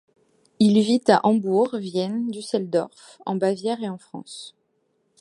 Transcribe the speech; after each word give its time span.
Il 0.57 0.81
vit 0.81 1.03
à 1.09 1.23
Hambourg, 1.27 1.75
Vienne, 1.77 2.31
Düsseldorf, 2.31 3.21
en 3.27 3.35
Bavière 3.35 3.83
et 3.83 3.87
en 3.89 3.99
France. 3.99 4.55